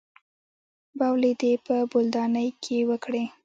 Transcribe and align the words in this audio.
بولې 0.99 1.31
دې 1.41 1.51
په 1.65 1.75
بولدانۍ 1.91 2.47
کښې 2.63 2.79
وکړې. 2.89 3.23